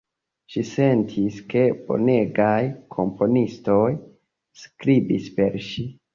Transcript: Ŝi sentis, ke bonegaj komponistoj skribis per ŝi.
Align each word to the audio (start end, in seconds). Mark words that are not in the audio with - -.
Ŝi 0.51 0.61
sentis, 0.69 1.37
ke 1.51 1.61
bonegaj 1.89 2.57
komponistoj 2.97 3.85
skribis 4.65 5.31
per 5.39 5.63
ŝi. 5.71 5.89